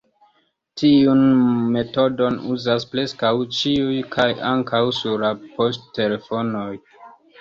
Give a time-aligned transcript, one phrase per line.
[0.81, 1.19] Tiun
[1.75, 6.69] metodon uzas preskaŭ ĉiu kaj ankaŭ sur la poŝtelefonoj.